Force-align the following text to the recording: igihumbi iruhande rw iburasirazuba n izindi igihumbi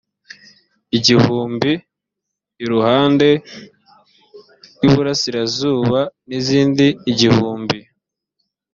igihumbi 0.97 1.71
iruhande 2.63 3.29
rw 4.75 4.81
iburasirazuba 4.89 5.99
n 6.27 6.29
izindi 6.39 6.85
igihumbi 7.11 7.79